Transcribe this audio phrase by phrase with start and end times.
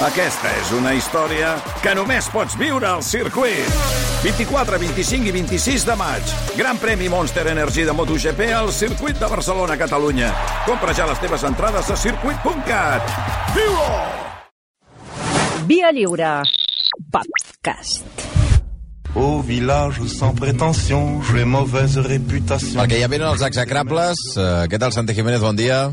[0.00, 1.50] Aquesta és una història
[1.84, 3.66] que només pots viure al circuit.
[4.24, 6.30] 24, 25 i 26 de maig.
[6.56, 10.30] Gran premi Monster Energy de MotoGP al circuit de Barcelona, Catalunya.
[10.64, 13.12] Compra ja les teves entrades a circuit.cat.
[13.52, 13.92] Viu-ho!
[15.68, 16.32] Via Lliure.
[17.12, 18.24] Podcast.
[19.12, 22.80] Au village sans prétention, j'ai mauvaise réputation.
[22.80, 24.16] Perquè ja venen els execrables.
[24.32, 25.44] Uh, què tal, Santi Jiménez?
[25.44, 25.90] Bon dia.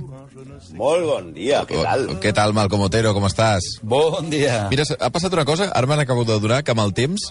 [0.78, 2.04] Molt bon dia, què tal?
[2.21, 3.14] Què tal, Malcom Otero?
[3.18, 3.64] Com estàs?
[3.82, 4.68] Bon dia.
[4.71, 7.22] Mira, ha passat una cosa, ara m'han acabat de donar, que amb el temps,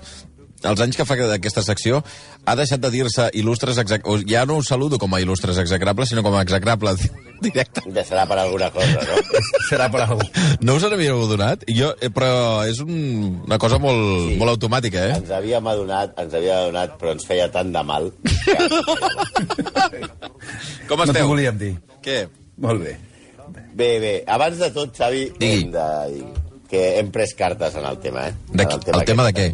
[0.67, 2.01] els anys que fa aquesta secció,
[2.49, 4.25] ha deixat de dir-se il·lustres execrables...
[4.27, 7.05] Ja no us saludo com a il·lustres execrables, sinó com a execrables
[7.45, 7.85] directe.
[7.95, 9.21] Ja serà per alguna cosa, no?
[9.71, 10.25] Serà per algú.
[10.65, 11.63] No us n'havíeu adonat?
[11.71, 14.37] Jo, eh, però és un, una cosa molt, Sí.
[14.41, 15.17] molt automàtica, eh?
[15.21, 18.11] Ens havíem adonat, ens havíem adonat, però ens feia tant de mal.
[18.25, 18.57] Que...
[20.89, 21.29] Com No t'ho esteu?
[21.31, 21.75] volíem dir.
[22.03, 22.25] Què?
[22.63, 22.95] Molt bé.
[23.77, 25.65] Bé, bé, abans de tot, Xavi, Digui.
[25.67, 26.25] hem de dir
[26.71, 28.35] que hem pres cartes en el tema, eh?
[28.51, 29.49] De En qui- el tema de què?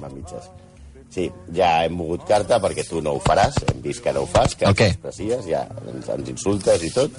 [1.12, 4.26] Sí, ja hem mogut carta perquè tu no ho faràs, hem vist que no ho
[4.26, 4.87] fas, que El què?
[4.87, 7.10] ens expressies, ja ens, ens insultes i tot.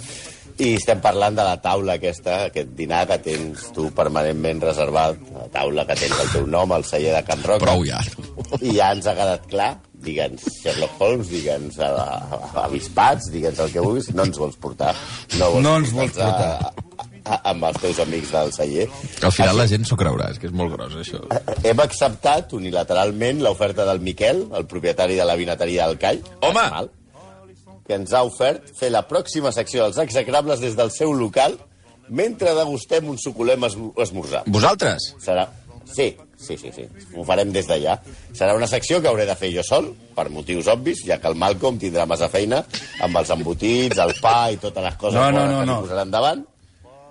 [0.57, 5.47] I estem parlant de la taula aquesta, aquest dinar que tens tu permanentment reservat, la
[5.53, 7.65] taula que tens el teu nom, al celler de Can Roca.
[7.65, 7.99] Prou ja.
[8.61, 9.71] I ja ens ha quedat clar,
[10.05, 14.57] digue'ns Sherlock Holmes, digue'ns a, a, a avispats, digue'ns el que vulguis, no ens vols
[14.61, 14.93] portar.
[15.39, 16.49] No, No ens vols portar.
[16.69, 16.73] A,
[17.25, 18.87] a, amb els teus amics del celler.
[19.23, 21.21] Al final la gent s'ho creurà, és que és molt gros, això.
[21.63, 26.19] Hem acceptat unilateralment l'oferta del Miquel, el propietari de la vinateria del Call.
[26.43, 26.65] Home!
[26.77, 26.91] Mal,
[27.87, 31.57] que ens ha ofert fer la pròxima secció dels execrables des del seu local
[32.09, 34.43] mentre degustem un suculent esmo- esmorzar.
[34.47, 35.13] Vosaltres?
[35.23, 35.47] Serà...
[35.93, 36.13] Sí,
[36.43, 36.85] sí, sí, sí.
[37.15, 37.97] Ho farem des d'allà.
[38.35, 41.35] Serà una secció que hauré de fer jo sol, per motius obvis, ja que el
[41.39, 42.63] Malcolm tindrà massa feina
[43.01, 45.81] amb els embotits, el pa i totes les coses No, no, no, que li no.
[45.87, 46.43] posaran davant.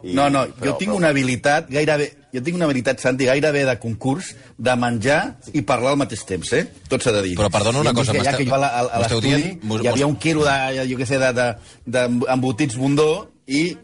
[0.03, 2.09] I, No, no, però- jo tinc però- una habilitat gairebé...
[2.33, 6.49] Jo tinc una habilitat, Santi, gairebé de concurs de menjar i parlar al mateix temps,
[6.57, 6.63] eh?
[6.89, 7.35] Tot s'ha de dir.
[7.37, 9.35] Però perdona una cosa, que Ja m'esteu- que jo a a, a l'estudi
[9.83, 11.51] hi havia un quilo de, jo què sé, de, de,
[11.93, 13.77] d'embotits bondó i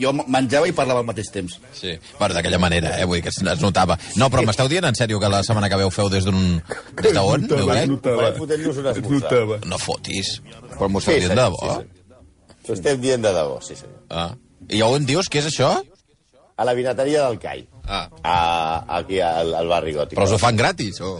[0.00, 1.58] jo menjava i parlava al mateix temps.
[1.76, 3.98] Sí, bueno, d'aquella manera, eh, vull dir que es, es notava.
[4.16, 6.60] No, però m'esteu dient en sèrio que la setmana que ve ho feu des d'un...
[7.02, 7.46] Des d'on?
[7.46, 7.86] Notava, Meu, eh?
[7.94, 8.22] notava.
[8.22, 8.82] Farem fotent-nos.
[9.10, 9.60] Notava.
[9.68, 10.34] No fotis.
[10.76, 11.80] Però m'ho esteu Sí, dient sí, de sí, debò?
[11.80, 11.88] sí.
[12.66, 13.88] T'ho estem dient de debò, sí, sí.
[14.10, 14.30] Ah.
[14.70, 15.28] I on dius?
[15.32, 15.70] Què és això?
[16.60, 17.62] A la vinateria del Call.
[17.88, 18.04] Ah.
[18.22, 18.34] A,
[19.00, 20.14] aquí al, al barri gòtic.
[20.18, 21.16] Però us ho fan gratis, o...?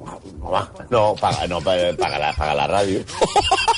[0.00, 0.60] Home,
[0.90, 3.02] no, paga, no, paga, paga, la, paga la ràdio.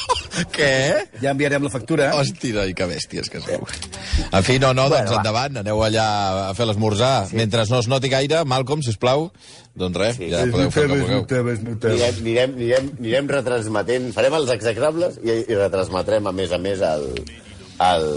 [0.52, 0.72] Què?
[1.20, 2.10] Ja enviarem la factura.
[2.16, 3.66] Hòstia, noi, que bèsties que sou.
[4.32, 5.18] En fi, no, no, doncs Bueno, va.
[5.20, 6.06] endavant, aneu allà
[6.48, 7.28] a fer l'esmorzar.
[7.28, 7.36] Sí.
[7.36, 9.30] Mentre no es noti gaire, Malcolm, sisplau,
[9.74, 10.30] doncs res, Sí.
[10.32, 11.26] ja podeu fer el que vulgueu.
[11.28, 16.80] Anirem, anirem, anirem, anirem retransmetent, farem els execrables i, i retransmetrem a més a més
[16.80, 17.06] el,
[17.90, 18.08] el,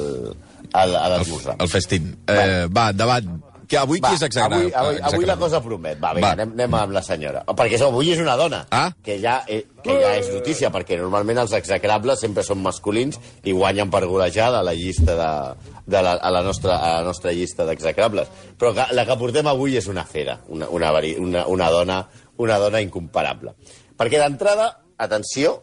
[0.73, 1.57] el, a l'esmorzar.
[1.59, 2.13] El festín.
[2.27, 3.41] Eh, va, endavant.
[3.67, 4.59] Que avui qui és exagerat?
[4.59, 5.99] avui, avui, avui la cosa promet.
[6.01, 6.31] Va, vinga, Va.
[6.33, 7.43] anem, anem amb la senyora.
[7.45, 8.91] Perquè això, avui és una dona, Ah.
[9.03, 13.51] que, ja, eh, que ja és notícia, perquè normalment els execrables sempre són masculins i
[13.51, 17.65] guanyen per golejada la llista de, de la, a, la nostra, a la nostra llista
[17.65, 18.27] d'execrables.
[18.57, 22.57] Però que, la que portem avui és una fera, una, una, una, una, dona, una
[22.59, 23.55] dona incomparable.
[23.97, 25.61] Perquè d'entrada, atenció,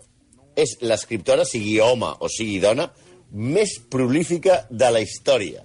[0.56, 2.90] és l'escriptora, sigui home o sigui dona,
[3.32, 5.62] més prolífica de la història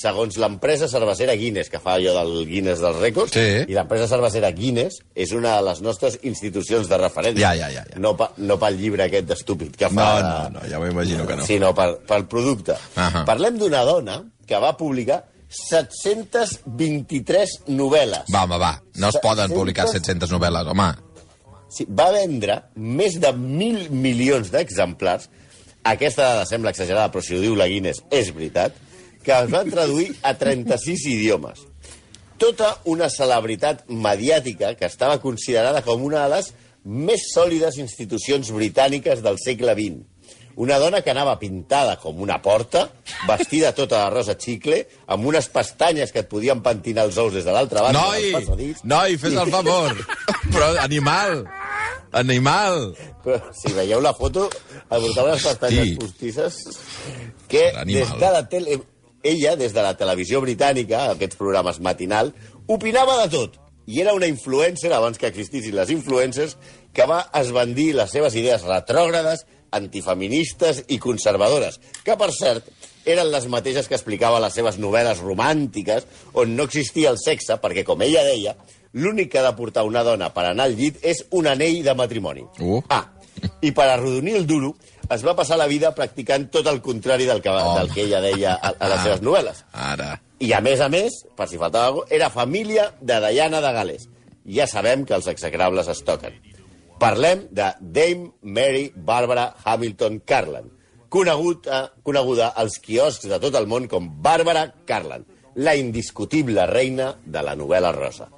[0.00, 3.64] segons l'empresa cervecera Guinness, que fa allò del Guinness dels rècords, Sí.
[3.68, 7.42] i l'empresa cervecera Guinness és una de les nostres institucions de referència.
[7.42, 7.98] Ja, ja, ja, ja.
[8.00, 10.22] No, pa, no pel llibre aquest d'estúpid que No, fa...
[10.22, 11.44] no, no, ja m'ho imagino que no.
[11.44, 12.74] Sinó per, pel producte.
[12.96, 13.26] Ahà.
[13.28, 18.24] Parlem d'una dona que va publicar 723 novel·les.
[18.32, 18.72] Va, home, va.
[19.02, 19.58] No es poden 700?
[19.58, 20.88] publicar 700 novel·les, home.
[21.70, 25.28] Sí, va vendre més de mil milions d'exemplars.
[25.86, 28.74] Aquesta dada sembla exagerada, però si ho diu la Guinness és veritat,
[29.24, 31.66] que es van traduir a 36 idiomes.
[32.40, 36.52] Tota una celebritat mediàtica que estava considerada com una de les
[36.84, 40.06] més sòlides institucions britàniques del segle XX.
[40.60, 42.86] Una dona que anava pintada com una porta,
[43.28, 47.44] vestida tota de rosa xicle, amb unes pestanyes que et podien pentinar els ous des
[47.46, 48.82] de l'altra banda Noi, del passadís.
[48.84, 49.94] noi, fes el favor.
[50.52, 51.44] Però, animal,
[52.12, 52.90] animal.
[53.24, 54.48] Però, si veieu la foto,
[54.90, 55.96] el portava unes pestanyes Hosti.
[56.00, 56.60] postisses
[57.48, 58.08] que Animal.
[58.08, 58.80] des de la tele...
[59.22, 62.32] Ella, des de la televisió britànica, aquests programes matinal,
[62.66, 63.58] opinava de tot.
[63.90, 66.56] I era una influencer, abans que existissin les influencers,
[66.94, 69.44] que va esbandir les seves idees retrògrades,
[69.76, 72.66] antifeministes i conservadores, que, per cert,
[73.06, 77.84] eren les mateixes que explicava les seves novel·les romàntiques, on no existia el sexe, perquè,
[77.86, 78.56] com ella deia,
[78.92, 81.94] l'únic que ha de portar una dona per anar al llit és un anell de
[81.94, 82.46] matrimoni.
[82.58, 82.80] Uh.
[82.90, 83.06] Ah,
[83.62, 84.74] i per arrodonir el duro,
[85.10, 87.78] es va passar la vida practicant tot el contrari del que, Home.
[87.80, 89.64] del que ella deia a, a les seves novel·les.
[89.72, 90.14] Ara.
[90.40, 93.72] I, a més a més, per si faltava alguna cosa, era família de Diana de
[93.76, 94.08] Gales.
[94.48, 96.38] Ja sabem que els execrables es toquen.
[97.00, 100.70] Parlem de Dame Mary Barbara Hamilton Carlan,
[101.08, 105.26] coneguda, coneguda als quioscs de tot el món com Barbara Carlan,
[105.56, 108.28] la indiscutible reina de la novel·la rosa.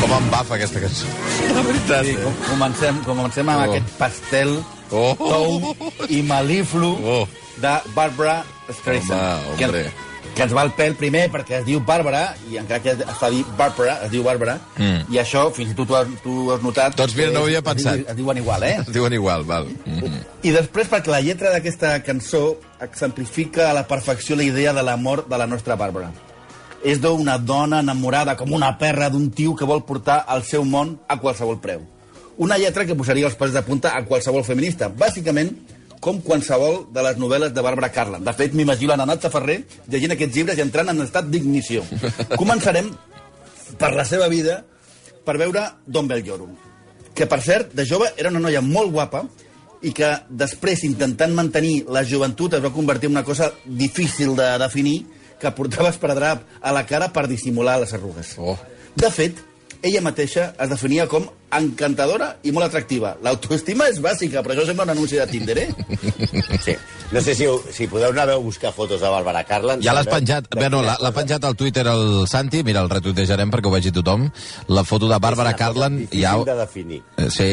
[0.00, 1.06] Com em bafa aquesta cançó.
[1.54, 2.04] La veritat.
[2.06, 3.70] Sí, com, comencem, comencem amb Oh.
[3.72, 4.52] aquest pastel
[4.90, 5.14] Oh.
[5.18, 5.76] tou
[6.08, 7.28] i malíflu Oh.
[7.60, 9.46] de Barbara Streisand.
[9.48, 9.90] Home, que, hombre.
[10.34, 13.28] que ens va el pèl primer perquè es diu Bàrbara, i encara que es fa
[13.30, 15.12] dir Barbara, es diu Bàrbara, Mm.
[15.12, 16.94] i això, fins i tot tu has, tu has notat...
[16.96, 17.94] Doncs mira, no ho havia es- pensat.
[17.94, 18.76] Es, diu- es diuen igual, eh?
[18.86, 19.66] Es diuen igual, val.
[19.84, 20.24] Mm -hmm.
[20.42, 25.26] I després perquè la lletra d'aquesta cançó exemplifica a la perfecció la idea de l'amor
[25.28, 26.12] de la nostra Bàrbara.
[26.84, 30.98] És d'una dona enamorada com una perra d'un tio que vol portar el seu món
[31.08, 31.82] a qualsevol preu.
[32.38, 34.88] Una lletra que posaria els pals de punta a qualsevol feminista.
[34.88, 35.50] Bàsicament,
[36.00, 38.22] com qualsevol de les novel·les de Bàrbara Carlan.
[38.24, 41.82] De fet, m'imagino la Natxa Ferrer llegint aquests llibres i entrant en estat d'ignició.
[42.38, 42.92] Començarem
[43.78, 44.62] per la seva vida
[45.26, 46.54] per veure Don Bellorum
[47.18, 49.24] que per cert, de jove era una noia molt guapa
[49.82, 54.46] i que després, intentant mantenir la joventut, es va convertir en una cosa difícil de
[54.62, 55.00] definir,
[55.40, 58.34] que portava esparadrap a la cara per dissimular les arrugues.
[58.38, 58.56] Oh.
[58.98, 59.38] De fet,
[59.82, 63.14] ella mateixa es definia com encantadora i molt atractiva.
[63.24, 65.68] L'autoestima és bàsica, però això sembla un anunci de Tinder, eh?
[66.64, 66.74] Sí.
[67.12, 69.80] No sé si, si podeu anar a buscar fotos de Bàrbara Carlan.
[69.80, 73.70] Ja l'has penjat, bueno, quina l'ha penjat al Twitter el Santi, mira, el retuitejarem perquè
[73.70, 74.26] ho vegi tothom,
[74.68, 76.34] la foto de Bàrbara És una cosa Carlan, difícil ja...
[76.50, 77.00] de definir.
[77.16, 77.50] Eh, Sí,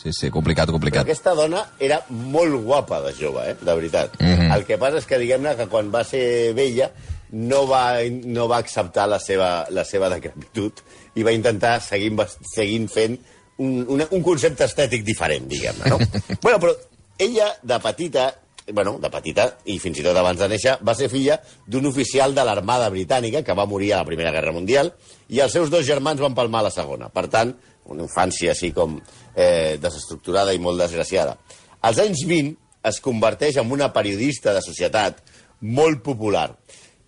[0.00, 1.04] sí, sí, complicat, Però complicat.
[1.04, 3.56] aquesta dona era molt guapa de jove, eh?
[3.60, 4.16] de veritat.
[4.22, 4.52] Mhm.
[4.56, 6.88] El que passa és que, diguem-ne, que quan va ser vella
[7.34, 10.80] no va, no va acceptar la seva, la seva decrepitud
[11.18, 12.12] i va intentar seguir,
[12.54, 13.18] seguint fent
[13.58, 15.98] un, un, un concepte estètic diferent, diguem-ne, no?
[16.44, 16.72] bueno, però
[17.18, 18.28] ella, de petita,
[18.72, 22.34] bueno, de petita, i fins i tot abans de néixer, va ser filla d'un oficial
[22.34, 24.92] de l'armada britànica que va morir a la Primera Guerra Mundial
[25.28, 27.10] i els seus dos germans van palmar a la Segona.
[27.14, 27.54] Per tant,
[27.90, 31.36] una infància així com eh, desestructurada i molt desgraciada.
[31.84, 32.56] Als anys 20
[32.90, 35.20] es converteix en una periodista de societat
[35.64, 36.50] molt popular,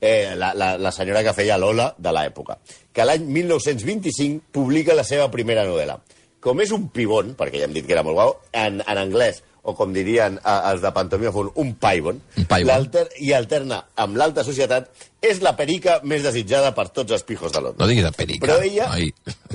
[0.00, 2.58] eh, la, la, la senyora que feia Lola de l'època,
[2.92, 5.98] que l'any 1925 publica la seva primera novel·la.
[6.40, 9.40] Com és un pibon, perquè ja hem dit que era molt guau, en, en anglès,
[9.66, 12.68] o com dirien eh, els de Pantomima Font, un paibon, Un paibon.
[12.70, 14.92] l'alter- i alterna amb l'alta societat,
[15.26, 17.80] és la perica més desitjada per tots els pijos de Londres.
[17.82, 18.46] No diguis de perica.
[18.46, 18.86] Però ella...
[18.94, 19.08] Ai.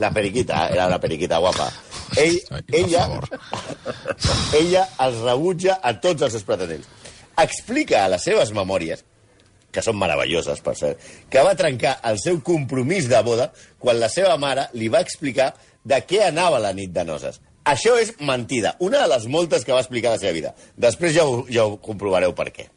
[0.04, 1.70] La periquita, era una periquita guapa.
[2.20, 3.30] Ell, Ai, ella, favor.
[4.60, 6.88] ella els rebutja a tots els seus pretendents.
[7.40, 9.06] Explica a les seves memòries,
[9.72, 11.00] que són meravelloses, per cert,
[11.32, 15.54] que va trencar el seu compromís de boda quan la seva mare li va explicar
[15.84, 17.40] de què anava la nit de noces.
[17.66, 20.54] Això és mentida, una de les moltes que va explicar a la seva vida.
[20.78, 22.68] Després ja ho, ja ho comprovareu per què.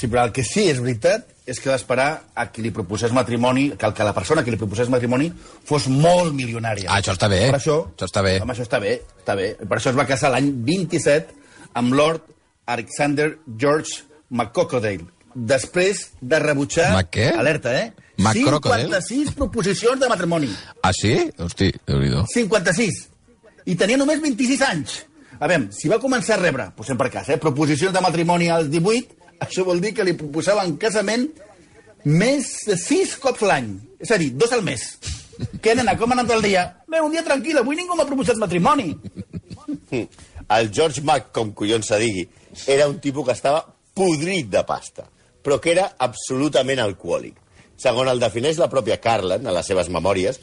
[0.00, 3.12] Sí, però el que sí és veritat és que va esperar a qui li proposés
[3.12, 5.28] matrimoni, que, el, que la persona que li proposés matrimoni
[5.68, 6.88] fos molt milionària.
[6.88, 7.42] Ah, això està bé.
[7.50, 8.38] Per això, Això està bé.
[8.40, 9.50] Home, això està bé, està bé.
[9.60, 11.36] Per això es va casar l'any 27
[11.76, 12.24] amb Lord
[12.70, 15.04] Alexander George McCocodale.
[15.34, 16.90] Després de rebutjar...
[16.96, 17.28] Mac què?
[17.38, 17.92] Alerta, eh?
[18.20, 19.00] McCrocodile?
[19.00, 20.50] 56 proposicions de matrimoni.
[20.82, 21.14] Ah, sí?
[21.38, 22.98] Hosti, déu nhi 56.
[23.70, 24.96] I tenia només 26 anys.
[25.40, 28.68] A veure, si va començar a rebre, posem per cas, eh, proposicions de matrimoni als
[28.72, 31.28] 18, això vol dir que li proposaven casament
[32.04, 33.72] més de 6 cops l'any.
[34.00, 34.84] És a dir, dos al mes.
[35.62, 36.66] Què, nena, com ha anat el dia?
[36.90, 38.92] Bé, un dia tranquil, avui ningú m'ha proposat matrimoni.
[40.50, 42.26] El George Mac, com collons se digui,
[42.66, 43.62] era un tipus que estava
[43.94, 45.06] podrit de pasta,
[45.42, 47.36] però que era absolutament alcohòlic.
[47.80, 50.40] Segons el defineix la pròpia Carlan, a les seves memòries,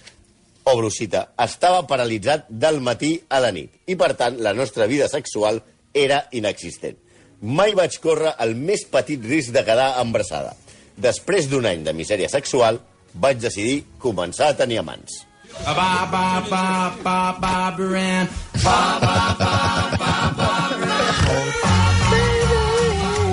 [0.68, 5.08] obro cita, estava paralitzat del matí a la nit i, per tant, la nostra vida
[5.12, 5.62] sexual
[5.94, 6.98] era inexistent.
[7.42, 10.56] Mai vaig córrer el més petit risc de quedar embarassada.
[10.98, 12.82] Després d'un any de misèria sexual,
[13.14, 15.22] vaig decidir començar a tenir amants.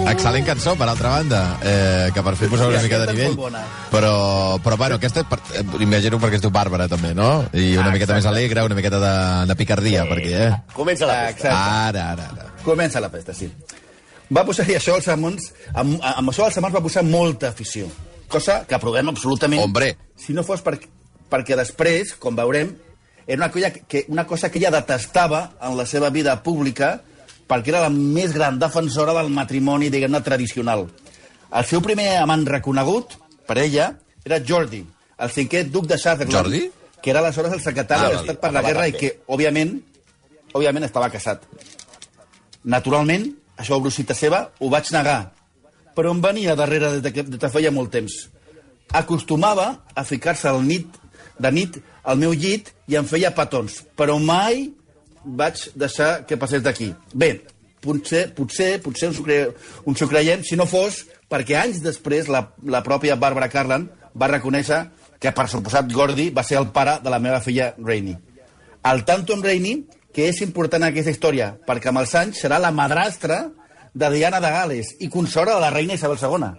[0.04, 3.34] Excel·lent cançó, per altra banda, eh, que per fer posar una Sí, mica de nivell.
[3.36, 3.62] bona.
[3.90, 7.46] Però, però bueno, aquesta, per, eh, imagino perquè es diu Bàrbara, també, no?
[7.54, 10.62] I una Ah, miqueta més alegre, una miqueta de, de picardia, perquè, eh?
[10.74, 11.48] Comença la festa.
[11.48, 11.48] exacte.
[11.48, 12.52] Ara, ara, ara.
[12.62, 13.50] Comença la pesta, sí.
[14.30, 17.86] Va posar-hi això als Samons, amb, amb això als Samons va posar molta afició,
[18.28, 19.62] cosa que aprovem absolutament.
[19.62, 19.96] Hombre.
[20.16, 20.78] Si no fos per,
[21.30, 22.76] perquè després, com veurem,
[23.26, 27.00] era una, colla que, una cosa que ella detestava en la seva vida pública
[27.48, 30.86] perquè era la més gran defensora del matrimoni, diguem-ne, tradicional.
[31.54, 33.92] El seu primer amant reconegut, per ella,
[34.24, 34.80] era Jordi,
[35.20, 36.62] el cinquè duc de Sutherland, Jordi?
[37.02, 39.74] que era aleshores el secretari Ah, d'Estat per la guerra i que, òbviament,
[40.56, 41.44] òbviament estava casat.
[42.64, 43.26] Naturalment,
[43.60, 45.18] això brusita seva, ho vaig negar.
[45.94, 48.14] Però em venia darrere des de, des de feia molt temps.
[48.92, 50.88] Acostumava a ficar-se al nit,
[51.38, 54.70] de nit al meu llit i em feia petons, però mai
[55.24, 56.92] vaig deixar que passés d'aquí.
[57.14, 57.40] Bé,
[57.84, 59.40] potser, potser, potser ens ho, cre...
[59.86, 64.30] ens ho creiem si no fos perquè anys després la, la pròpia Barbara Carlan va
[64.30, 64.84] reconèixer
[65.18, 68.16] que, per suposat, Gordy va ser el pare de la meva filla Rainey.
[68.84, 69.80] El tanto amb Rainey,
[70.14, 73.40] que és important aquesta història, perquè amb els anys serà la madrastra
[73.94, 76.50] de Diana de Gales i consora de la reina Isabel II.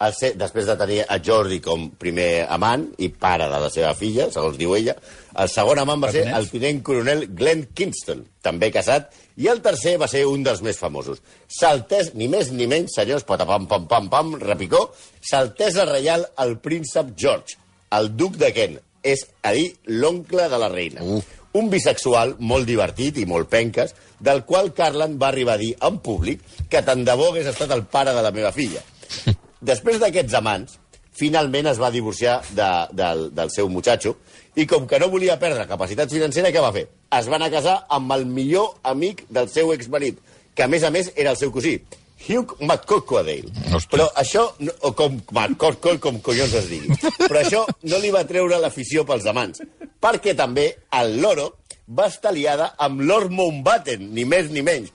[0.00, 3.90] El ser, després de tenir a Jordi com primer amant i pare de la seva
[3.98, 4.94] filla, segons diu ella,
[5.42, 9.98] el segon amant va ser el tinent coronel Glenn Kingston, també casat, i el tercer
[10.00, 11.20] va ser un dels més famosos.
[11.52, 14.86] Saltés, ni més ni menys, senyors, patapam, pam, pam, pam, repicó,
[15.20, 17.60] Saltesa Reial el príncep George,
[17.98, 19.68] el duc de Kent, és a dir,
[20.00, 21.04] l'oncle de la reina.
[21.04, 21.20] Uh.
[21.60, 23.92] Un bisexual molt divertit i molt penques,
[24.22, 27.76] del qual Carlan va arribar a dir en públic que tant de bo hagués estat
[27.76, 28.80] el pare de la meva filla.
[29.60, 30.78] Després d'aquests amants,
[31.12, 34.16] finalment es va divorciar de, del, del seu muchacho
[34.56, 36.86] i com que no volia perdre capacitat financera, què va fer?
[37.16, 40.20] Es van a casar amb el millor amic del seu exmarit,
[40.54, 41.78] que a més a més era el seu cosí,
[42.20, 43.48] Hugh McCorquodale.
[43.72, 43.90] Hòstia.
[43.94, 48.26] Però això, no, o com McCorquodale, com collons es digui, però això no li va
[48.28, 49.62] treure l'afició pels amants,
[50.00, 50.66] perquè també
[51.00, 51.50] el loro
[51.88, 54.92] va estar liada amb Lord Mountbatten, ni més ni menys,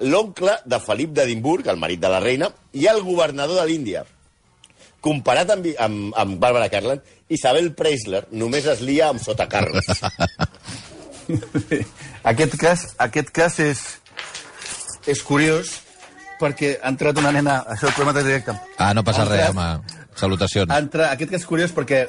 [0.00, 4.04] l'oncle de Felip d'Edimburg, el marit de la reina, i el governador de l'Índia.
[5.02, 9.86] Comparat amb, amb, amb Barbara Carlan, Isabel Preisler només es lia amb Sota Carles.
[12.24, 13.80] Aquest cas, aquest cas és,
[15.10, 15.78] és curiós
[16.42, 17.60] perquè ha entrat una nena...
[17.70, 18.54] Això el programa de directe.
[18.82, 19.98] Ah, no passa Ha res, entrat- home.
[20.18, 20.68] Salutacions.
[20.70, 22.02] ha entrat, aquest cas és curiós perquè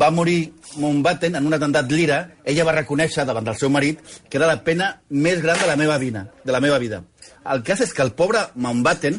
[0.00, 2.20] va morir Mountbatten en un atemptat lira.
[2.46, 3.98] Ella va reconèixer davant del seu marit
[4.30, 6.28] que era la pena més gran de la meva vida.
[6.44, 7.02] De la meva vida.
[7.48, 9.16] El cas és que el pobre Mountbatten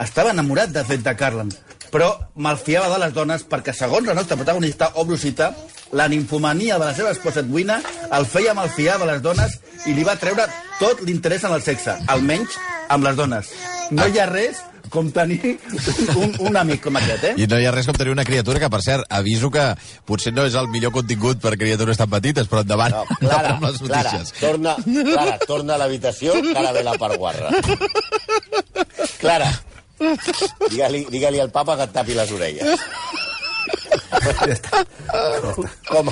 [0.00, 1.50] estava enamorat de fet de Carlan,
[1.92, 2.08] però
[2.40, 5.50] malfiava de les dones perquè, segons la nostra protagonista, Obrusita,
[5.92, 7.80] la ninfomania de la seva esposa Edwina
[8.16, 9.58] el feia malfiar de les dones
[9.90, 10.46] i li va treure
[10.78, 12.56] tot l'interès en el sexe, almenys
[12.88, 13.52] amb les dones.
[13.90, 15.54] No hi ha res com tenir
[16.18, 17.34] un, un amic com aquest, eh?
[17.38, 19.64] I no hi ha res com tenir una criatura que, per cert, aviso que
[20.08, 23.54] potser no és el millor contingut per criatures tan petites, però endavant, No, endavant Clara,
[23.56, 24.34] amb les Clara, notícies.
[24.40, 27.50] torna, Clara, torna a l'habitació, que ara ve la parguarra.
[29.20, 29.50] Clara,
[30.70, 32.80] digue-li digue al papa que et tapi les orelles.
[35.90, 36.10] Com,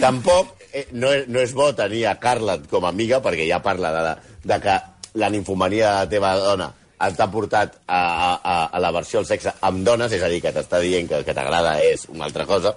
[0.00, 3.60] tampoc eh, no, és, no és bo tenir a Carla com a amiga, perquè ja
[3.64, 4.76] parla de, de que
[5.20, 8.00] la ninfomania de la teva dona t'ha portat a,
[8.36, 11.20] a, a la versió del sexe amb dones, és a dir, que t'està dient que
[11.20, 12.72] el que t'agrada és una altra cosa,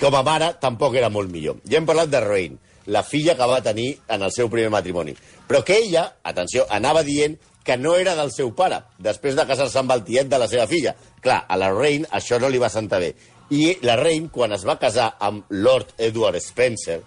[0.00, 1.58] com a mare tampoc era molt millor.
[1.66, 5.16] Ja hem parlat de Rain, la filla que va tenir en el seu primer matrimoni.
[5.48, 9.80] Però que ella, atenció, anava dient que no era del seu pare, després de casar-se
[9.80, 10.94] amb el tiet de la seva filla.
[11.22, 13.10] Clar, a la Rain això no li va sentar bé.
[13.50, 17.00] I la Rain, quan es va casar amb Lord Edward Spencer,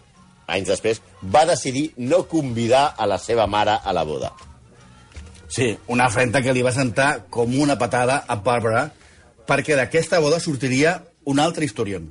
[0.49, 4.33] anys després, va decidir no convidar a la seva mare a la boda.
[5.49, 8.91] Sí, una afrenta que li va sentar com una patada a Barbara
[9.49, 12.05] perquè d'aquesta boda sortiria un altre historion.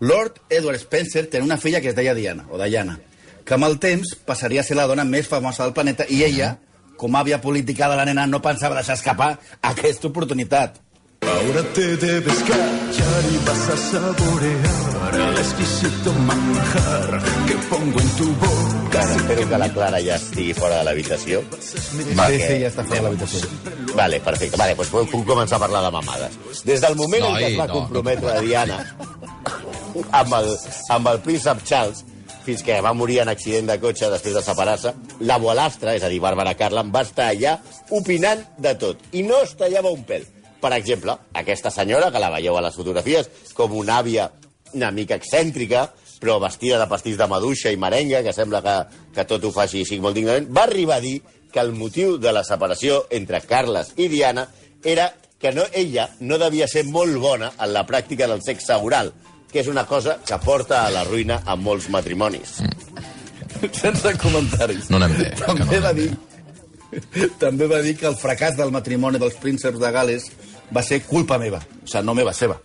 [0.00, 2.98] Lord Edward Spencer tenia una filla que es deia Diana, o Diana,
[3.46, 6.58] que amb el temps passaria a ser la dona més famosa del planeta i ella,
[7.00, 10.76] com a àvia política de la nena, no pensava deixar escapar aquesta oportunitat.
[11.22, 18.26] Ahora te debes callar y vas a saborear el exquisito manjar que pongo en tu
[18.34, 19.02] boca.
[19.02, 21.42] Ara, espero que la Clara ja estigui fora de l'habitació.
[21.60, 23.48] Sí, sí, ja està fora de l'habitació.
[23.94, 24.56] Vale, perfecte.
[24.56, 26.40] Vale, doncs puc puc començar a parlar de mamades.
[26.64, 28.80] Des del moment en Noi, què es va no, comprometre no, Diana
[30.12, 30.52] amb el,
[30.92, 32.04] amb el príncep Charles,
[32.46, 34.92] fins que va morir en accident de cotxe després de separar-se,
[35.26, 37.56] la bolastra, és a dir, Bàrbara Carlan, va estar allà
[37.96, 39.02] opinant de tot.
[39.18, 40.26] I no es tallava un pèl.
[40.66, 44.24] Per exemple, aquesta senyora, que la veieu a les fotografies, com una àvia
[44.74, 45.84] una mica excèntrica,
[46.18, 48.74] però vestida de pastís de maduixa i merenga, que sembla que,
[49.14, 51.20] que tot ho faci així molt dignament, va arribar a dir
[51.54, 54.48] que el motiu de la separació entre Carles i Diana
[54.82, 59.14] era que no, ella no devia ser molt bona en la pràctica del sexe oral,
[59.52, 62.58] que és una cosa que porta a la ruïna a molts matrimonis.
[63.70, 64.90] Sense comentaris.
[64.90, 66.14] No anem bé, que no També va anem dir
[67.40, 70.28] també va dir que el fracàs del matrimoni dels prínceps de Gales
[70.74, 72.60] va ser culpa meva, o sigui, no meva, seva.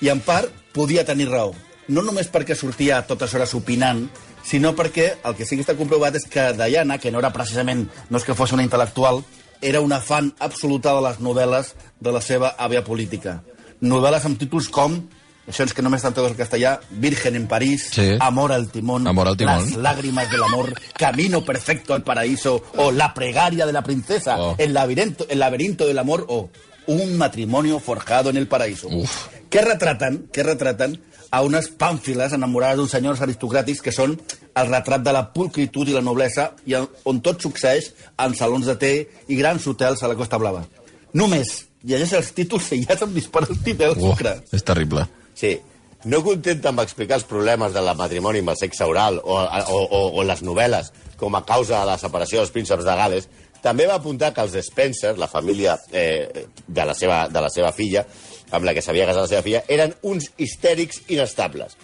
[0.00, 1.54] I en part podia tenir raó.
[1.88, 4.08] No només perquè sortia a totes hores opinant,
[4.44, 7.86] sinó perquè el que sí que està comprovat és que Diana, que no era precisament,
[8.10, 9.22] no és que fos una intel·lectual,
[9.62, 13.42] era una fan absoluta de les novel·les de la seva àvia política.
[13.80, 15.00] Novel·les amb títols com
[15.46, 16.80] Això és que només estan tots el castellà.
[16.90, 18.16] Virgen en París, Sí.
[18.18, 19.60] Amor al timón, Amor al timón.
[19.62, 24.56] Las lágrimas del amor, Camino perfecto al paraíso, o La plegaria de la princesa, Oh.
[24.58, 26.50] el, laberinto, el laberinto del amor, o
[26.86, 28.88] Un matrimonio forjado en el paraíso.
[28.88, 29.28] Uf.
[29.50, 30.26] Què retraten?
[30.32, 30.98] Què retraten?
[31.36, 34.12] a unes pàmfiles enamorades d'uns senyors aristocràtics que són
[34.56, 37.88] el retrat de la pulcritud i la noblesa i on- on tot succeeix
[38.22, 38.92] en salons de té
[39.28, 40.62] i grans hotels a la Costa Blava.
[41.12, 44.36] Només llegeix els títols i ja se'm dispara el títol Uf, sucre.
[44.52, 45.04] és terrible.
[45.34, 45.58] Sí.
[46.04, 49.82] No contenta amb explicar els problemes de la matrimoni amb el sexe oral o, o,
[49.82, 53.28] o, o les novel·les com a causa de la separació dels prínceps de Gales,
[53.66, 57.72] també va apuntar que els Spencer, la família eh, de, la seva, de la seva
[57.74, 58.06] filla,
[58.54, 61.74] amb la que s'havia casat la seva filla, eren uns histèrics inestables.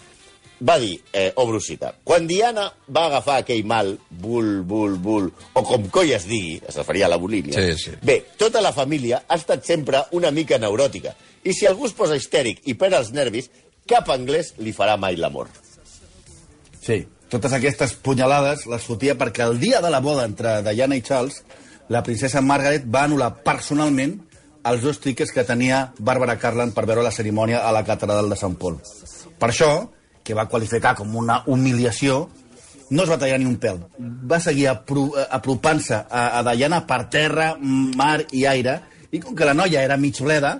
[0.63, 5.25] Va dir, eh, obro cita, quan Diana va agafar aquell mal, bul, bul, bul,
[5.59, 7.95] o com coi es digui, es referia a la bulímia, Sí, sí.
[8.01, 11.11] bé, tota la família ha estat sempre una mica neuròtica,
[11.43, 13.49] i si algú es posa histèric i perd els nervis,
[13.89, 15.49] cap anglès li farà mai l'amor.
[16.79, 17.01] Sí,
[17.33, 21.41] totes aquestes punyalades les fotia perquè el dia de la boda entre Diana i Charles,
[21.89, 24.15] la princesa Margaret va anul·lar personalment
[24.69, 28.37] els dos tickets que tenia Bàrbara Carlan per veure la cerimònia a la catedral de
[28.39, 28.77] Sant Pol.
[29.39, 29.71] Per això,
[30.23, 32.29] que va qualificar com una humiliació,
[32.89, 33.81] no es va tallar ni un pèl.
[33.99, 38.79] Va seguir apro apropant-se a, a Diana per terra, mar i aire,
[39.11, 40.55] i com que la noia era mig bleda,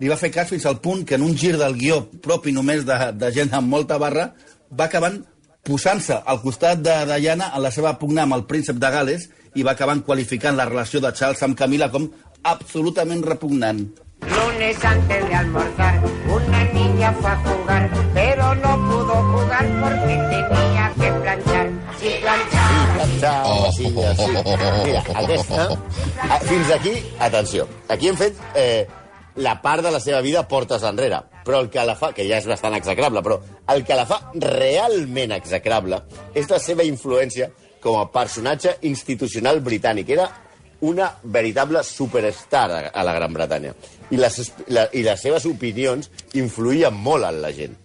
[0.00, 2.84] li va fer cas fins al punt que en un gir del guió propi només
[2.84, 4.28] de, de gent amb molta barra,
[4.68, 5.22] va acabant
[5.66, 9.64] posant-se al costat de Diana en la seva pugna amb el príncep de Gales i
[9.66, 12.08] va acabant qualificant la relació de Charles amb Camila com
[12.46, 13.86] absolutament repugnant.
[14.26, 15.94] Lunes antes de almorzar,
[16.34, 21.66] una niña fue a jugar, pero no pudo jugar porque tenía que planchar.
[22.00, 23.72] Si planchaba, Planxar, Oh.
[23.72, 24.30] sí, sí.
[24.84, 25.68] Mira, aquesta...
[26.22, 28.86] ah, Fins aquí, atenció, aquí hem fet eh,
[29.36, 32.38] la part de la seva vida portes enrere, però el que la fa, que ja
[32.40, 33.38] és bastant execrable, però
[33.74, 36.00] el que la fa realment execrable
[36.34, 37.50] és la seva influència
[37.86, 40.10] com a personatge institucional britànic.
[40.18, 40.28] Era
[40.86, 43.72] una veritable superstar a, la Gran Bretanya.
[44.10, 44.38] I les,
[44.68, 47.82] la, I les seves opinions influïen molt en la gent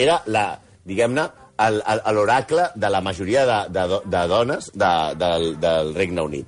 [0.00, 0.44] era la,
[0.86, 1.26] diguem-ne,
[2.14, 6.46] l'oracle de la majoria de, de, de dones de, del, del Regne Unit.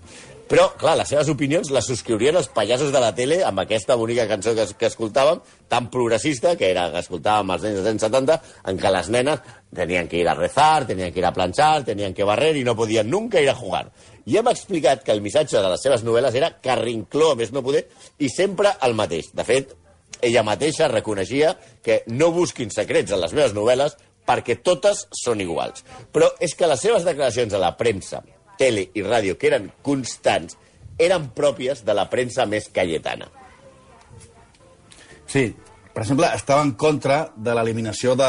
[0.53, 4.27] Però, clar, les seves opinions les subscriurien els pallassos de la tele amb aquesta bonica
[4.29, 5.38] cançó que, que escoltàvem,
[5.73, 8.37] tan progressista, que era que escoltàvem els nens dels anys 70,
[8.69, 9.47] en què les nenes
[9.79, 12.75] tenien que ir a rezar, tenien que ir a planchar, tenien que barrer i no
[12.77, 13.87] podien nunca ir a jugar.
[14.29, 17.87] I hem explicat que el missatge de les seves novel·les era carrincló, més no poder,
[18.21, 19.33] i sempre el mateix.
[19.33, 19.73] De fet,
[20.21, 23.97] ella mateixa reconeixia que no busquin secrets en les meves novel·les
[24.29, 25.81] perquè totes són iguals.
[26.12, 28.21] Però és que les seves declaracions a la premsa,
[28.62, 30.57] tele i ràdio, que eren constants,
[31.03, 33.27] eren pròpies de la premsa més calletana.
[35.27, 35.48] Sí,
[35.92, 38.29] per exemple, estava en contra de l'eliminació de,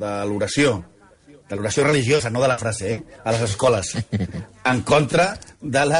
[0.00, 0.76] de l'oració,
[1.48, 3.18] de l'oració religiosa, no de la frase, eh?
[3.24, 3.96] a les escoles.
[4.64, 5.98] En contra de la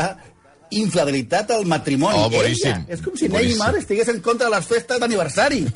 [0.71, 2.19] infidelitat al matrimoni.
[2.19, 2.71] Oh, boníssim.
[2.71, 3.59] Ella, és com si Boníssim.
[3.59, 5.65] Neymar estigués en contra de les festes d'aniversari.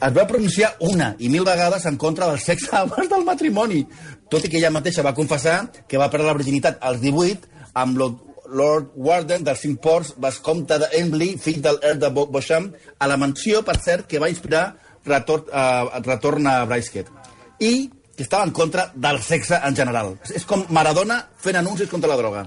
[0.00, 3.82] Es va pronunciar una i mil vegades en contra del sexe abans del matrimoni,
[4.32, 7.98] tot i que ella mateixa va confessar que va perdre la virginitat als 18 amb
[8.00, 8.16] Lord,
[8.48, 13.18] Lord Warden dels Cinc Ports, vescomte d'Embley, fill del Earl de Bo- Bosham, a la
[13.20, 14.64] mansió, per cert, que va inspirar
[15.04, 17.06] Retorn, uh, Retorn a Brideshead.
[17.60, 20.14] I que estava en contra del sexe en general.
[20.34, 22.46] És com Maradona fent anuncis contra la droga.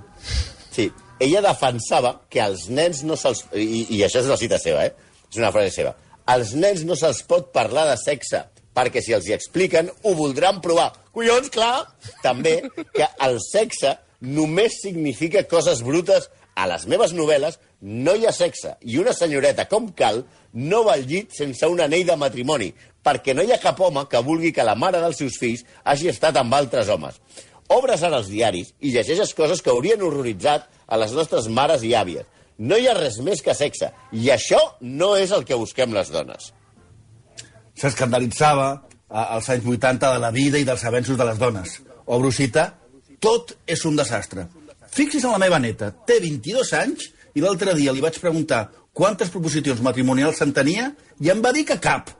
[0.73, 3.45] Sí, ella defensava que als nens no se'ls...
[3.53, 4.93] I, I això és una cita seva, eh?
[5.29, 5.93] És una frase seva.
[6.29, 10.61] Als nens no se'ls pot parlar de sexe, perquè si els hi expliquen, ho voldran
[10.63, 10.91] provar.
[11.13, 11.85] Collons, clar!
[12.23, 12.59] També
[12.95, 16.29] que el sexe només significa coses brutes.
[16.53, 20.19] A les meves novel·les no hi ha sexe, i una senyoreta com cal
[20.53, 22.67] no va al llit sense un anell de matrimoni,
[23.03, 26.11] perquè no hi ha cap home que vulgui que la mare dels seus fills hagi
[26.11, 27.17] estat amb altres homes.
[27.71, 31.93] Obres ara els diaris i llegeixes coses que haurien horroritzat a les nostres mares i
[31.95, 32.25] àvies.
[32.57, 36.11] No hi ha res més que sexe, i això no és el que busquem les
[36.11, 36.51] dones.
[37.73, 41.79] s'escandalitzava als anys 80 de la vida i dels avenços de les dones.
[42.05, 42.67] Obro cita,
[43.19, 44.47] tot és un desastre.
[44.93, 49.31] Fixis en la meva neta, té 22 anys i l'altre dia li vaig preguntar quantes
[49.33, 52.11] proposicions matrimonials se'n tenia i em va dir que cap.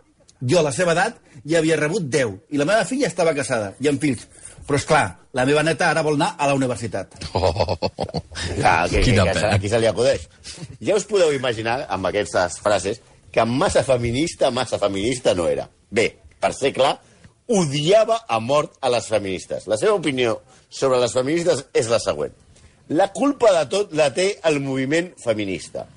[0.41, 3.73] Jo, a la seva edat, ja havia rebut 10 i la meva filla estava casada
[3.79, 4.25] i amb fills.
[4.67, 5.03] Però, és clar,
[5.35, 7.17] la meva neta ara vol anar a la universitat.
[7.29, 9.53] Clar, que, que, Quina que, pena.
[9.57, 10.27] aquí se li acudeix.
[10.83, 13.01] Ja us podeu imaginar, amb aquestes frases,
[13.33, 15.67] que massa feminista, massa feminista no era.
[15.91, 16.07] Bé,
[16.39, 16.93] per ser clar,
[17.47, 19.67] odiava a mort a les feministes.
[19.67, 20.37] La seva opinió
[20.69, 22.31] sobre les feministes és la següent.
[22.93, 25.87] La culpa de tot la té el moviment feminista.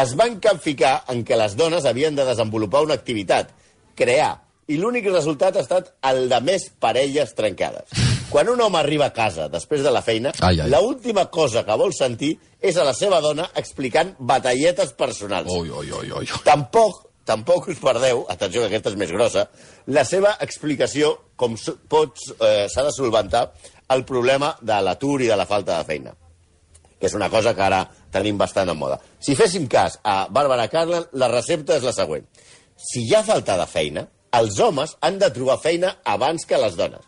[0.00, 3.52] Es van capficar en què les dones havien de desenvolupar una activitat,
[3.94, 4.32] crear,
[4.66, 8.03] i l'únic resultat ha estat el de més parelles trencades.
[8.30, 10.70] Quan un home arriba a casa després de la feina, Ai, ai.
[10.70, 15.52] l'última cosa que vol sentir és a la seva dona explicant batalletes personals.
[15.52, 16.30] Ui, ui, ui, ui.
[16.46, 19.46] Tampoc, tampoc us perdeu, atenció que aquesta és més grossa,
[19.86, 21.54] la seva explicació com
[21.88, 23.46] pots eh, s'ha de solventar
[23.94, 26.14] el problema de l'atur i de la falta de feina
[27.04, 27.82] que és una cosa que ara
[28.14, 28.96] tenim bastant en moda.
[29.20, 32.24] Si féssim cas a Bàrbara Carlen, la recepta és la següent.
[32.80, 36.78] Si hi ha falta de feina, els homes han de trobar feina abans que les
[36.78, 37.04] dones.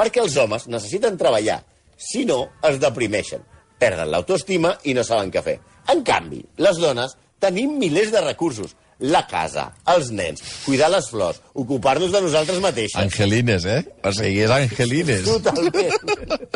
[0.00, 1.58] Perquè els homes necessiten treballar.
[2.00, 3.42] Si no, es deprimeixen,
[3.80, 5.58] perden l'autoestima i no saben què fer.
[5.92, 8.72] En canvi, les dones tenim milers de recursos.
[9.12, 12.98] La casa, els nens, cuidar les flors, ocupar-nos de nosaltres mateixes.
[13.00, 13.80] Angelines, eh?
[14.04, 15.22] O sigui, és Angelines.
[15.24, 15.94] Totalment,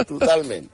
[0.02, 0.68] totalment.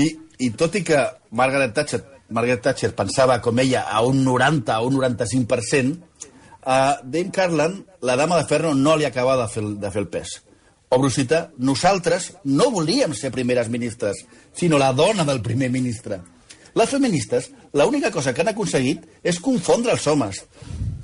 [0.00, 0.08] I,
[0.44, 1.00] I tot i que
[1.32, 5.96] Margaret Thatcher, Margaret Thatcher pensava com ella a un 90 o un 95%,
[6.64, 10.08] a Dame Carlan, la dama de ferro, no li acaba de fer, de fer el
[10.12, 10.38] pes.
[10.94, 14.20] Obro cita, nosaltres no volíem ser primeres ministres,
[14.54, 16.20] sinó la dona del primer ministre.
[16.78, 20.44] Les feministes, l'única cosa que han aconseguit és confondre els homes.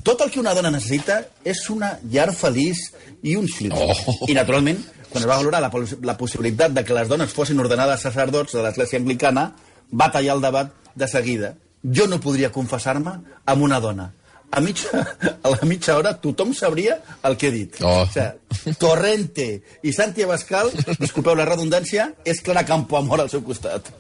[0.07, 2.85] Tot el que una dona necessita és una llar feliç
[3.27, 3.75] i un fill.
[3.75, 3.91] Oh.
[4.29, 4.79] I, naturalment,
[5.11, 5.73] quan es va valorar la,
[6.07, 9.49] la possibilitat de que les dones fossin ordenades sacerdots de l'església anglicana,
[9.91, 11.57] va tallar el debat de seguida.
[11.83, 14.13] Jo no podria confessar-me amb una dona.
[14.51, 15.05] A, mitja,
[15.43, 17.79] a la mitja hora tothom sabria el que he dit.
[17.87, 18.03] Oh.
[18.03, 19.47] O sigui, Torrente
[19.87, 23.93] i Santi Abascal, disculpeu la redundància, és Clara Campoamor al seu costat.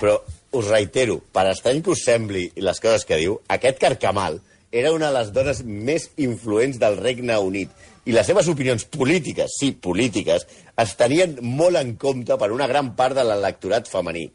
[0.00, 0.18] Però
[0.58, 4.40] us reitero, per estrany que us sembli les coses que diu, aquest Carcamal
[4.72, 7.70] era una de les dones més influents del Regne Unit
[8.08, 10.46] i les seves opinions polítiques, sí, polítiques,
[10.80, 14.28] es tenien molt en compte per una gran part de l'electorat femení.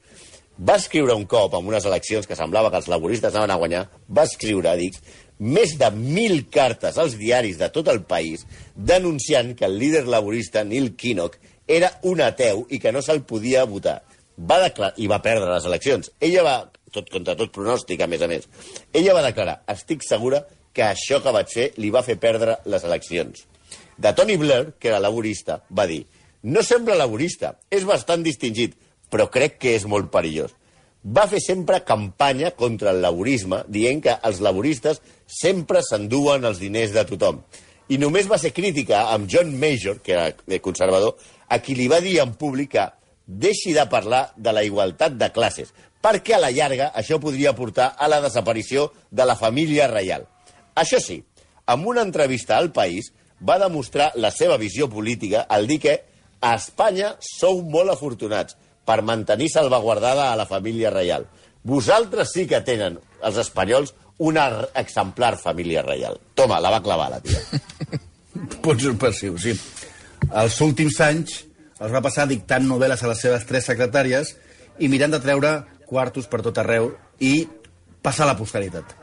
[0.53, 3.83] Va escriure un cop, en unes eleccions que semblava que els laboristes anaven a guanyar,
[4.13, 4.99] va escriure, dic,
[5.43, 10.63] més de mil cartes als diaris de tot el país denunciant que el líder laborista
[10.63, 14.01] Neil Kinnock era un ateu i que no se'l podia votar.
[14.37, 16.09] Va declarar, i va perdre les eleccions.
[16.19, 16.55] Ella va,
[16.91, 18.49] tot contra tot pronòstic, a més a més,
[18.93, 20.41] ella va declarar, estic segura
[20.73, 23.45] que això que vaig fer li va fer perdre les eleccions.
[23.97, 26.01] De Tony Blair, que era laborista, va dir
[26.43, 28.73] no sembla laborista, és bastant distingit,
[29.07, 30.51] però crec que és molt perillós.
[31.03, 36.93] Va fer sempre campanya contra el laborisme, dient que els laboristes sempre s'enduen els diners
[36.95, 37.41] de tothom.
[37.91, 41.17] I només va ser crítica amb John Major, que era conservador,
[41.49, 42.85] a qui li va dir en públic que
[43.27, 47.93] deixi de parlar de la igualtat de classes, perquè a la llarga això podria portar
[47.97, 50.25] a la desaparició de la família reial.
[50.75, 51.21] Això sí,
[51.67, 53.11] en una entrevista al País
[53.43, 55.99] va demostrar la seva visió política al dir que
[56.43, 61.25] a Espanya sou molt afortunats per mantenir salvaguardada a la família reial.
[61.63, 66.19] Vosaltres sí que tenen, els espanyols, una r- exemplar família reial.
[66.35, 67.39] Toma, la va clavar, la tia.
[68.63, 69.53] Pots ser passiu, sí.
[70.33, 71.39] Els últims anys
[71.83, 74.35] els va passar dictant novel·les a les seves tres secretàries
[74.79, 75.53] i mirant de treure
[75.87, 77.47] quartos per tot arreu i
[78.03, 78.93] passar a la posteritat.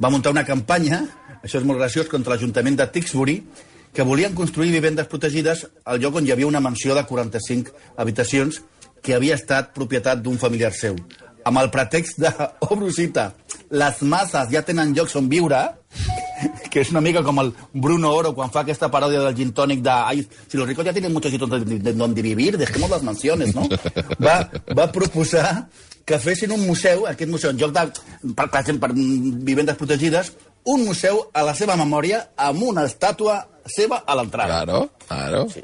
[0.00, 1.02] Va muntar una campanya,
[1.42, 3.36] això és molt graciós, contra l'Ajuntament de Tixbury,
[3.92, 8.60] que volien construir vivendes protegides al lloc on hi havia una mansió de 45 habitacions
[9.02, 10.96] que havia estat propietat d'un familiar seu.
[11.44, 12.30] Amb el pretext de,
[12.68, 13.30] obro cita,
[13.70, 15.60] les masses ja tenen llocs on viure,
[16.70, 19.80] que és una mica com el Bruno Oro quan fa aquesta paròdia del gin tònic
[19.82, 23.02] de Ai, si los ricos ya tienen muchos sitios donde, de- donde vivir, dejemos las
[23.02, 23.66] mansiones, no?
[24.24, 25.68] Va, va proposar
[26.04, 27.84] que fessin un museu, aquest museu, en lloc de,
[28.34, 28.94] per, per exemple, per
[29.46, 30.32] vivendes protegides,
[30.66, 34.60] un museu a la seva memòria amb una estàtua seva a l'entrada.
[34.64, 35.44] Claro, claro.
[35.52, 35.62] Sí.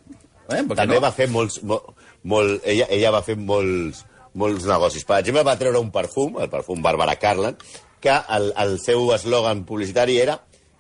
[0.55, 0.63] Eh?
[0.79, 1.03] També no?
[1.03, 1.59] va fer molts...
[1.67, 1.93] Molt,
[2.27, 5.07] molt, ella, ella va fer molts, molts negocis.
[5.07, 7.57] Per exemple, va treure un perfum, el perfum Barbara Carlan,
[8.03, 10.37] que el, el seu eslògan publicitari era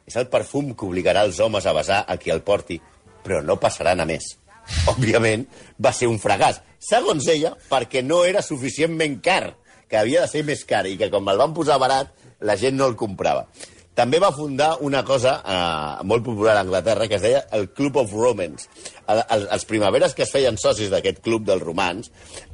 [0.06, 2.78] és el perfum que obligarà els homes a besar a qui el porti,
[3.24, 4.36] però no passaran a més.
[4.92, 5.46] Òbviament,
[5.82, 6.60] va ser un fracàs.
[6.82, 9.56] Segons ella, perquè no era suficientment car,
[9.90, 12.12] que havia de ser més car, i que com el van posar barat,
[12.46, 13.46] la gent no el comprava.
[13.96, 17.96] També va fundar una cosa eh, molt popular a Anglaterra que es deia el Club
[18.02, 18.68] of Romans.
[19.08, 22.10] El, el, els primaveres que es feien socis d'aquest club dels romans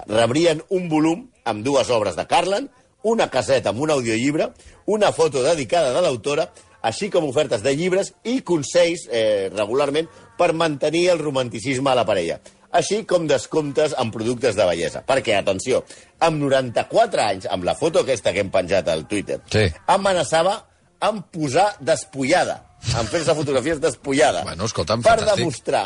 [0.07, 2.71] rebrien un volum amb dues obres de Carlan,
[3.03, 4.53] una caseta amb un audiollibre,
[4.87, 6.47] una foto dedicada de l'autora,
[6.83, 10.07] així com ofertes de llibres i consells eh, regularment
[10.39, 12.39] per mantenir el romanticisme a la parella
[12.73, 15.03] així com descomptes en productes de bellesa.
[15.05, 15.83] Perquè, atenció,
[16.25, 19.67] amb 94 anys, amb la foto aquesta que hem penjat al Twitter, Sí.
[19.93, 20.55] amenaçava
[21.03, 22.61] en posar despullada,
[22.99, 25.41] en fer-se fotografies despullada, Bueno, escolta'm, per fantàstic.
[25.43, 25.85] demostrar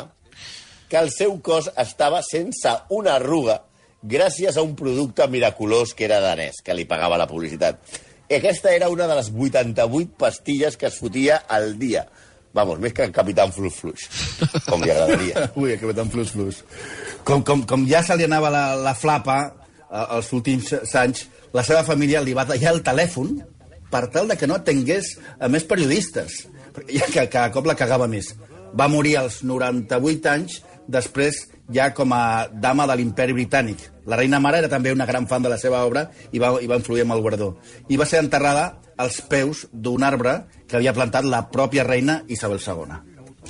[0.89, 3.63] que el seu cos estava sense una arruga
[4.07, 7.81] gràcies a un producte miraculós que era danès, que li pagava la publicitat.
[8.29, 12.07] I aquesta era una de les 88 pastilles que es fotia al dia.
[12.55, 14.07] Vamos, més que el Capitán Flux Flux,
[14.67, 15.51] com li agradaria.
[15.61, 16.63] Ui, ve tan flus, flus.
[17.25, 19.37] Com, com, com ja se li anava la, la flapa
[19.91, 23.35] eh, els últims anys, la seva família li va tallar el telèfon
[23.91, 26.47] per tal de que no atengués a més periodistes,
[26.91, 28.35] ja que cada cop la cagava més.
[28.77, 33.81] Va morir als 98 anys, després ja com a dama de l'imperi britànic.
[34.07, 36.71] La reina mare era també una gran fan de la seva obra i va, i
[36.71, 37.57] va influir amb el guardó.
[37.89, 42.63] I va ser enterrada als peus d'un arbre que havia plantat la pròpia reina Isabel
[42.63, 43.03] II.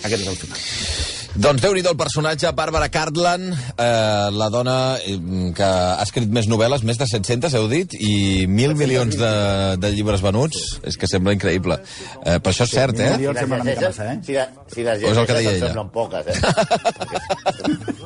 [0.03, 1.15] Aquest és el final.
[1.37, 5.18] Doncs déu nhi el personatge, Bàrbara Cartland, eh, la dona eh,
[5.57, 9.33] que ha escrit més novel·les, més de 700, heu dit, i mil milions de,
[9.81, 10.81] de llibres venuts.
[10.88, 11.77] És que sembla increïble.
[12.22, 13.11] Eh, però això és cert, eh?
[13.12, 14.16] eh?
[14.25, 15.53] Si, la, si les el que deia llegeixes, ella.
[15.53, 16.37] et semblen poques, eh?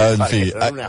[0.00, 0.88] En fi, una,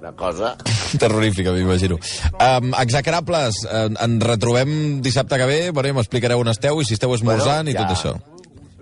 [0.00, 0.56] una cosa...
[0.98, 1.98] terrorífica, m'imagino.
[2.34, 6.98] Um, execrables, en, en retrobem dissabte que ve, bueno, ja m'explicareu on esteu i si
[6.98, 7.94] esteu esmorzant Bueno, i tot ja.
[7.94, 8.38] això.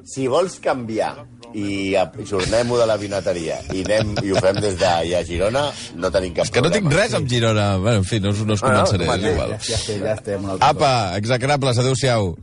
[0.06, 1.14] Si vols canviar
[1.56, 5.62] i ajornem-ho de la vinateria i, anem, i ho fem des d'allà a Girona,
[5.96, 7.70] no tenim cap És que no tinc res amb Girona.
[7.80, 8.84] Bueno, en fi, no us, no us Ah, no?
[8.84, 9.32] és Vale.
[9.32, 9.54] igual.
[9.64, 10.44] Ja estem, ja estem.
[10.60, 12.34] Apa, execrables, adeu-siau.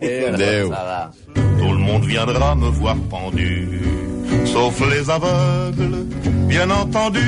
[0.00, 0.70] Adéu.
[0.70, 1.10] Nada.
[1.34, 3.50] Tout le monde viendra me voir pendu,
[4.52, 6.06] sauf les aveugles,
[6.46, 7.26] bien entendu.